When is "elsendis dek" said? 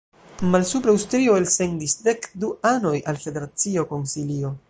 1.41-2.27